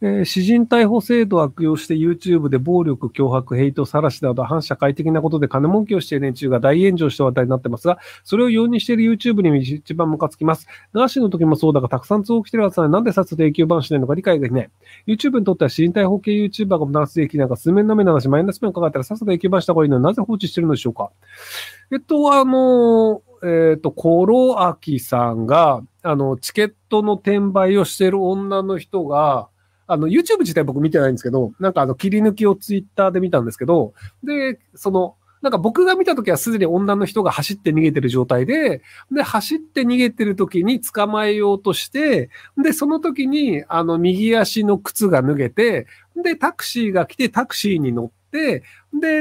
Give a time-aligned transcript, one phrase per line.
[0.00, 10.68] えー、詩人逮捕制度を悪用して YouTube で暴力、脅迫、ヘイト、晒しなど反社会的なことで金儲けをしている連中が大炎上して話題になってますが、それを容認している YouTube に一番ムカつきます。
[10.92, 14.70] ガーシーの時もそうだが、たくさん通報来てるはずなのになんで殺で永久版しないのか理解ができない。
[15.06, 21.10] YouTube にとっては詩人逮捕系 YouTuber がもたらす益なんか数面の目なのし、マイナス面をかかったらさっさと永久版した方がいいのになぜ放置してるのでしょうか。
[21.90, 29.48] えっと、あの、えっ、と、コロアキさんが、あの、チケットの転売をしてる女の人が、
[29.88, 42.28] あの、YouTube 自体僕見てないんですけど、なんかあの、切り抜きを Twitter で見たんですけど、で、その、なんか僕が見た時はすでに女の人が走って逃げてる状態で、で、走って逃げてる時に捕まえようとして、
[42.62, 45.86] で、その時に、あの、右足の靴が脱げて、
[46.22, 48.62] で、タクシーが来てタクシーに乗って、で、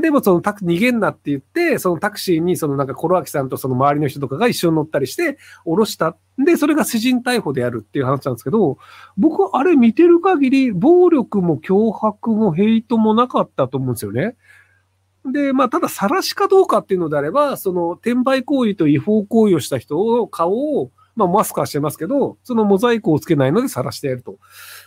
[0.00, 6.16] でもそのタク、逃げんなって言って、そのタクシーにそのなんかコロアキさんとその周りの人とかが一緒に乗ったりして、降ろした。
[6.38, 8.78] で、それが詩人逮捕でやるっていう話なんですけど、
[9.16, 14.36] 僕は、あれ見てる限り、暴力も脅迫もヘイトもなかったと思うんですよね。
[15.24, 24.38] で、まあ、ただ、晒しかどうかっていうのであれば、その、転売行為と違法行為をした人の顔を、まあ、マスクはしてますけど、そのモザイクをつけないので晒してやると。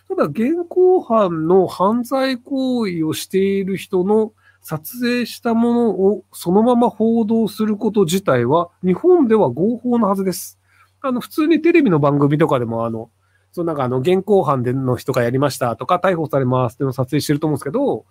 [0.08, 10.60] ただ、現行犯の犯罪行為をしている人の撮影したものをそのまま報道すること自体は、日本では合法なはずです。
[11.02, 13.10] あの、普通にテレビの番組とかでも、あの、
[13.52, 18.06] そのなんかあの、現行犯での人がやりましたとか、逮捕されますっていうのを撮影してると思うんですけど、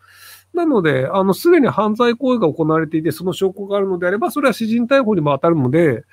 [0.55, 6.05] なので、あの、すでに犯罪行為が行われていて、その証拠があるのであれば、それは私人逮捕にも当たるので、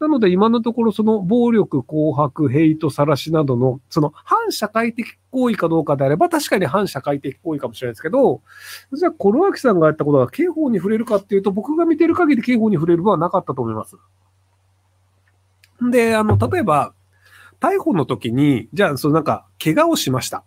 [0.00, 8.40] なので今のところその暴力、脅迫、ヘイト、晒しなどの、その反社会的行為かどうかであれば確かに反社会的行為かもしれないですけど、
[8.94, 13.96] じゃあ、コロアキさんがやったことが刑法に触れるかっていうと、僕が見てる限り刑法に触れるのはなかったと思います。
[15.90, 16.94] で、あの、例えば、
[17.60, 20.44] 逮捕の時に、じゃあ、そのなんか、怪我をしました。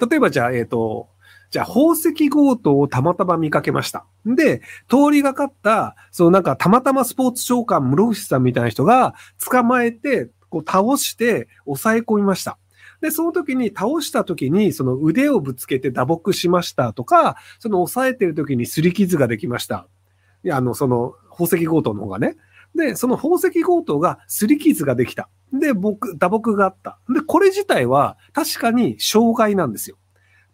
[0.00, 1.08] 例えばじゃあ、えっ、ー、と、
[1.52, 4.06] じゃあ、宝石強盗をたまたま見かけました。
[4.24, 12.56] で、通りがかった、そのなんかたまたまスポーツ長官室伏さんみたいな人が捕まえて、こう倒して抑え込みました。
[13.02, 19.86] で、その時に倒した時に、その腕をぶつけて打撲しましたとか、その押さえてる時に擦り傷ができました。
[20.44, 22.36] いや、あの、その宝石強盗の方がね。
[22.74, 25.28] で、その宝石強盗が擦り傷ができた。
[25.52, 26.98] で、僕、打撲があった。
[27.12, 29.98] で、これ自体は確かに障害なんですよ。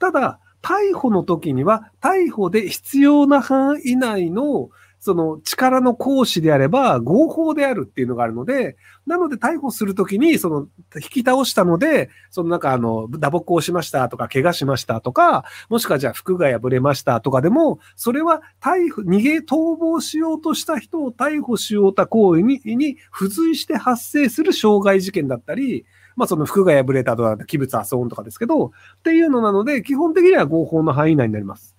[0.01, 4.71] ただ、逮捕の時には、逮捕で必要な範囲内の、
[5.01, 8.77] その力の行使であれば合法であるっていうのがあるので、
[9.07, 25.87] なので逮捕するときに、その引き倒したので、そのなんかあの、打撲をしましたとか、怪我しましたとか、もしくはじゃあ服が破れましたとかでも、それは逮捕、逃げ、逃亡しようとした人を逮捕しようた行為に、に付随して発生する傷害事件だったり、
[26.19, 28.71] まあその服が破れたとか、器物破損とかですけど、っ
[29.05, 31.77] ていうのなので、基本的には合法の範囲内になります。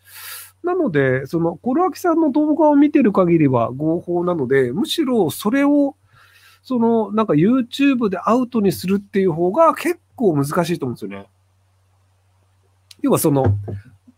[0.64, 5.98] なので、その、コロアキさんの動画を見てる限りは合法なので、むしろそれを、
[6.64, 11.28] その、なんか YouTube でアウトにするっていう方が結構難しいと思うんですよね。
[13.02, 13.58] 要はその、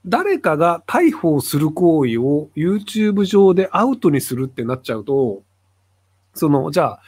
[0.05, 5.41] 誰かが逮捕する行為を YouTube 上でアウトにするってなっちゃうと、
[6.35, 7.01] その、じゃあ、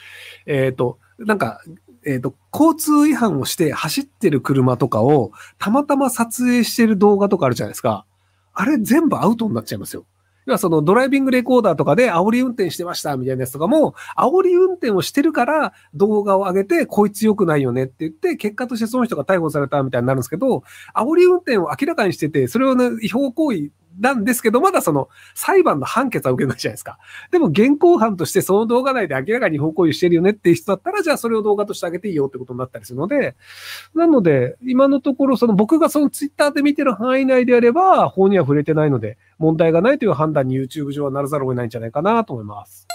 [0.47, 1.61] えっ、ー、と、なんか、
[2.05, 8.05] えっ、ー、と、交通違反をして走ってる車とかをたまたま撮影してる動画とかあるじゃないですか。
[8.53, 10.05] あれ全部アウトになっちゃいますよ。
[10.45, 26.97] 要はそのドライビングレコーダーとかで煽り運転してましたみたいなやつとかも、煽り運転をしてるから動画を上げて、こいつ良くないよねって言って、結果としてその人が逮捕されたみたいになるんですけど、煽り運転を明らかにしてて、それをね、違法行為なんですけど、まだその裁判の判決は受けないじゃないですか。
[27.31, 33.35] でも現行犯としてその動画内で明らかに違法行為してるよねっていう人だったら、じゃあそれを動画としてあげていいよってことになったりするので、
[33.93, 42.87] なので、今のところその僕がそのツイッターで見てる範囲内であれば、法には触れてないので、問題がないという判断に YouTube 上はならざるを得ないんじゃないかなと思います。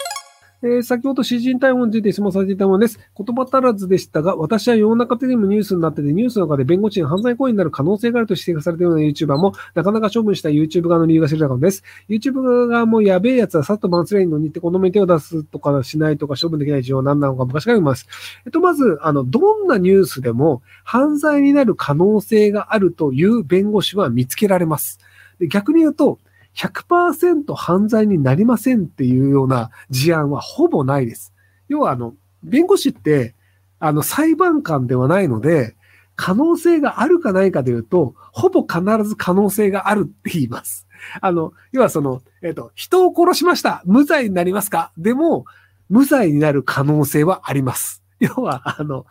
[0.60, 2.98] えー、先ほど詩人逮捕について質問させていたものです。
[3.16, 11.84] 言葉足らずでしたが、私は世の中的にもニュースになってて、ニュースの中で弁護士に犯罪行為になる可能性があると指摘されているような YouTuber も、なかなか処分した YouTube 側の理由が知りたかったです。
[12.08, 18.08] YouTube 側もやべえやつはさっとマンスレインのにってこの目手を出すとかしないとか処分できない事情は何なのか昔から言います。
[18.44, 24.98] えっと、まず、あの、どんなニュースでも犯罪になる可能性があるという弁護士は見つけられます。
[25.38, 26.18] で逆に言うと、
[26.58, 31.32] 100%犯罪になりませんっていうような事案はほぼないです。
[31.68, 33.34] 要はあの、弁護士って、
[33.78, 35.76] あの、裁判官ではないので、
[36.16, 40.88] 可能性があるかないかで言うと、ほぼ必ず可能性があるって言います。
[41.20, 43.82] あの、要はその、えっ、ー、と、人を殺しました。
[43.86, 44.90] 無罪になりますか？
[44.98, 45.44] でも、
[45.88, 48.02] 無罪になる可能性はあります。
[48.18, 49.06] 要は、あの、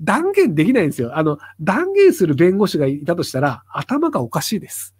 [0.00, 1.18] 断言できないんですよ。
[1.18, 4.94] あの、断言する弁護士がいたとしたら、頭がおかしいです。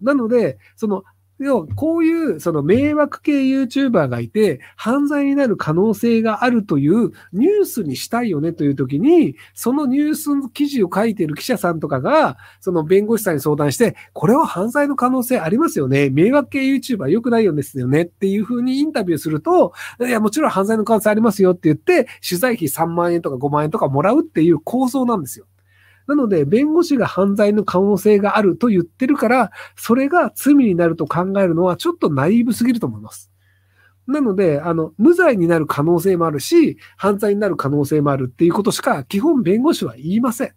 [0.00, 1.02] なので、その、
[1.38, 16.08] 要は、こういう、その迷惑系 YouTuber がいて、犯罪になる可能性があるというニュースにしたいよねという時に、そのニュースの記事を書いている記者さんとかが、その弁護士さんに相談して、これは犯罪の可能性ありますよね。
[16.10, 25.46] 迷惑系 YouTuber 良くないよですよねっていうふうにインタビューすると、いや、もちろん犯罪の可能性ありますよって言って、取材費3万円とか5万円とかもらうっていう構想なんですよ。
[26.08, 33.30] なので、弁護士が犯罪の可能性があると言ってるから、それが罪になると考えるのはちょっとナイーブすぎると思います。
[34.06, 40.52] なので、あの、無罪になる可能性もあるし、犯罪になる可能性もあるっていうことしか、基本弁護士は言いません。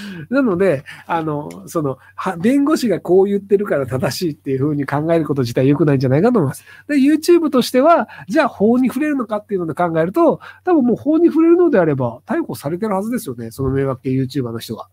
[0.30, 1.98] なので、あの、その、
[2.38, 6.64] 弁護士がこう言ってるから正しいっていうふうに考えること自体良くないんじゃないかと思います。
[6.88, 13.50] で、YouTube としては、じゃあ法に触れるのかっていうので考えると、多分もう法に触れるのであれば、逮捕されてるはずですよね。
[13.50, 14.88] その迷惑系 YouTuber の人が。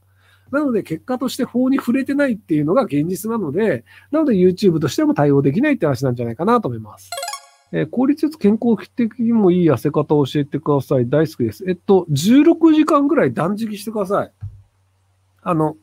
[0.52, 7.10] なので、結果として法に触れてないっていうのが現実なので、なので YouTube としても対応できないって話なんじゃないかなと思います。
[7.72, 11.08] えー、効率よく健康的にもいい痩せ方を教えてください。
[11.08, 11.64] 大好きです。
[11.68, 14.32] えっと、16時間ぐらい断食してください。
[15.50, 15.78] あの、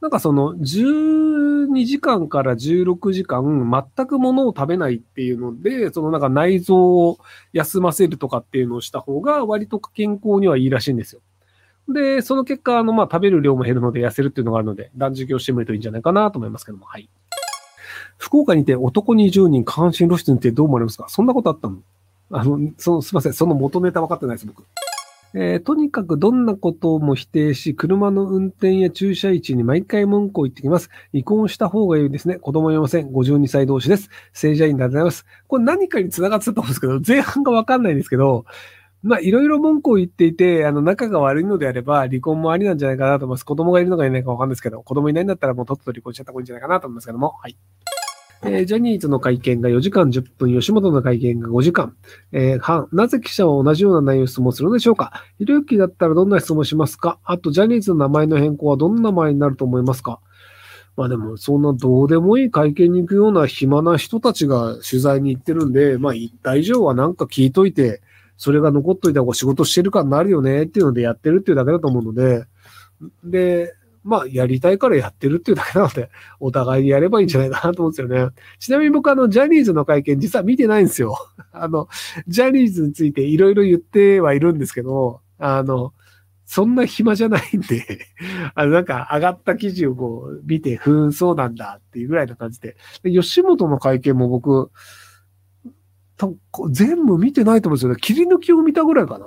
[0.00, 3.44] なんかその12時間から16時間
[3.96, 7.18] 全く物を食べないっていうので、そのなんか内臓を
[7.52, 11.20] 休ませるとかっていうのをした方が割と健康にはいいらしいんですよ。
[11.88, 17.08] で、その結果、あの、ま、食べる量も減るので痩せるっていうのがあるので、断食をしてみるといいんじゃないかなと思いますけども、はい。
[18.18, 21.08] 福岡にて男20人下半身露出にてどう思われますか？
[21.08, 21.78] そんなことあったの？
[22.30, 23.32] あの、その、すいません。
[23.32, 24.64] その元ネタ分かってないです、僕。
[25.34, 30.90] えー、とにかくどんなことも否定し、車の運転や駐車位置に毎回文句を言ってきます。
[31.12, 32.36] 離婚した方がいいですね。
[32.36, 33.08] 子供いません。
[33.08, 34.08] 52歳同士です。
[34.32, 35.26] 正社員でございます。
[35.46, 38.46] これ何かに繋がってたと思うんですけど、前半がわかんないんですけど、
[39.02, 43.44] まあ、いろいろ文句を言っていて、あの、仲が悪いのであれば、離婚もありなんじゃないかなと思います。
[43.44, 47.56] 子供がいるのかいないかわかんないですけど、子供いないんだったらもうとっとと離婚しちゃった方がいいんじゃないかなと思いますけども、はい。
[48.42, 51.96] えー、ジャニーズの会見が4時間10分、吉本の会見が5時間。
[52.32, 55.24] えー、は、なぜ記者は同じような内容を質問するのでしょうか？
[55.38, 57.18] ひろゆきだったらどんな質問しますか？
[57.24, 60.20] あと、ジャニーズの名前の変更はどんな名前になると思いますか？
[60.96, 68.02] まあでも、そんなどうでもいい会見に行くような暇な人たちが取材に行ってるんで、まあ一体以上はなんか聞いといて、
[68.36, 72.46] それが残っといた方が仕事してる感になるよねっていうのでやってるっていうだけだと思うので、
[73.24, 73.74] で、
[74.08, 76.08] まあ、やりたいからやってるっていうだけなので、
[76.40, 78.32] お互いにやればいいんじゃないかなと思うんですよね。
[78.58, 81.14] ちなみに僕あの、ジャニーズの会見実は見てないんですよ。
[81.52, 81.88] あの、
[82.26, 85.92] ジャニーズについていろいろ言ってはいるんですけど、あの、
[86.46, 88.06] そんな暇じゃないんで
[88.54, 92.76] あの、なんか上がった記事をこう見て、ふーん、そうなんだっていうぐらいな感じで。
[93.02, 94.70] で吉本の会見も僕、
[96.70, 97.96] 全部見てないと思うんですよね。
[98.00, 99.26] 切り抜きを見たぐらいかな。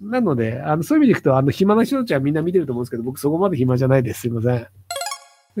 [0.00, 4.22] なので、あの、そういう意味でいくと、あの、暇な人たちはみんな見てると思うんですけど、僕そこまで暇じゃないです。
[4.22, 4.68] すいません。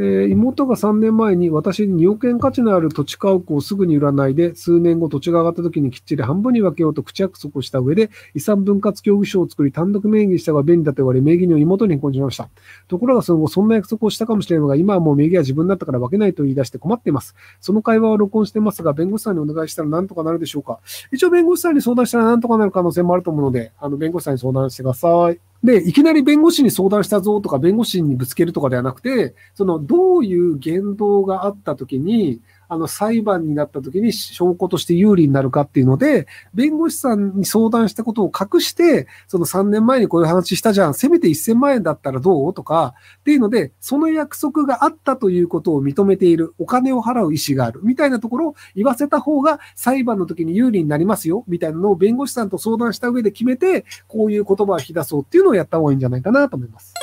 [0.00, 12.48] ー、妹が3年前に私に2億円価値のある土地家屋をすぐに売らないで、数年後土地が上がった時にきっちり半分に分けようと口約束をした上で、遺産分割協議書を作り単独名義したが便利だと言われ、名義に妹に変更しました。
[12.86, 17.34] ところがその後、そんな約束をしたかもしれないが、今はもう名義は自分だったから分けないと言い出して困っています。
[17.60, 20.78] その会話は録音してますが、弁護士さんにお願いしたら何とかなるでしょうか
[21.10, 25.47] 一応弁護士さんに相談したら何とかなる可能性もあると思うので、あの、弁護士さんに相談してください。
[25.62, 42.54] で、いきなり弁護士に相談したぞとか、弁護士にぶつけるとかではなくて、その、どういう言動があったときに、あの、裁判になった時に証拠として有利になるかっていうので、弁護士さんに相談したことを隠して、その3年前にこういう話したじゃん、せめて1000万円だったらどう？
[42.54, 56.94] とか、っていうので、その約束があったということを認めている、お金を払う意思がある、みたいなところを言わせた方が裁判の時に有利になりますよ、みたいなのを弁護士さんと相談した上で決めて、こういう言葉を引き出そうっていうのをやった方がいいんじゃないかなと思います。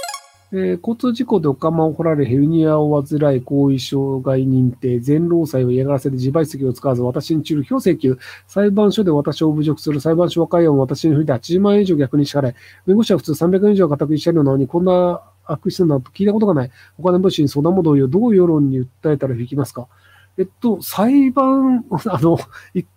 [0.58, 8.18] えー、交通事故でお釜を掘られ、ヘルニアを患い、後遺障害認定、全労災を嫌がらせで自賠責を使わず、私に治療費を請求。
[8.48, 12.56] 裁判所で私を侮辱する裁判所和解案を私に振りて80万円以上逆に支払い。
[12.88, 16.72] 弁護士は普通300円以上固く一社なのに、こんな悪質なと聞いたことがない。
[16.98, 19.90] お金持ちに相談も同様、どう世論に訴えたら引きますか
[20.38, 22.38] えっと、裁判、 あの、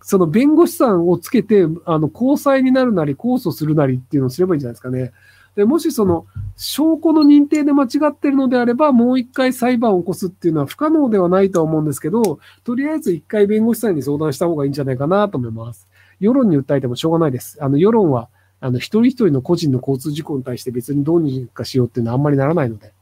[0.02, 5.10] その弁護士さんをつけて、あの、交際になるなり、控訴するなりっていうのをすればいいんじゃないですかね。
[5.58, 6.24] で、もしその、
[6.56, 15.88] 証拠の認定で間違ってるのであれば、もう一回裁判を起こすっていうのは不可能ではないとは思うんですけど、とりあえず一回弁護士さんに相談した方がいいんじゃないかなと思います。
[16.20, 17.58] 世論に訴えてもしょうがないです。
[17.60, 18.28] あの、世論は、
[18.60, 22.92] あの、一人一人の個人の交通事故に対して別にどうにかしようっていうのはあんまりならないので。